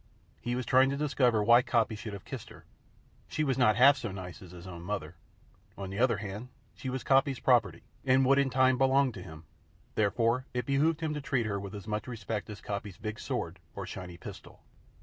He 0.41 0.55
was 0.55 0.65
trying 0.65 0.89
to 0.89 0.97
discover 0.97 1.43
why 1.43 1.61
Coppy 1.61 1.95
should 1.95 2.13
have 2.13 2.25
kissed 2.25 2.49
her. 2.49 2.65
She 3.27 3.43
was 3.43 3.55
not 3.55 3.75
half 3.75 3.95
so 3.97 4.11
nice 4.11 4.41
as 4.41 4.49
his 4.49 4.65
own 4.65 4.81
mother. 4.81 5.13
On 5.77 5.91
the 5.91 5.99
other 5.99 6.17
hand, 6.17 6.47
she 6.73 6.89
was 6.89 7.03
Coppy's 7.03 7.39
property, 7.39 7.83
and 8.03 8.25
would 8.25 8.39
in 8.39 8.49
time 8.49 8.79
belong 8.79 9.11
to 9.11 9.21
him. 9.21 9.43
Therefore 9.93 10.47
it 10.55 10.65
behooved 10.65 11.01
him 11.01 11.13
to 11.13 11.21
treat 11.21 11.45
her 11.45 11.59
with 11.59 11.75
as 11.75 11.87
much 11.87 12.07
respect 12.07 12.49
as 12.49 12.61
Coppy's 12.61 12.97
big 12.97 13.19
sword 13.19 13.59
or 13.75 13.85
shiny 13.85 14.17
pistol. 14.17 14.63